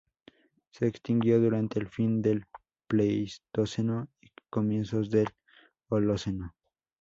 [0.71, 2.47] Se extinguió durante el fin del
[2.87, 5.27] Pleistoceno y comienzos del
[5.89, 6.55] Holoceno.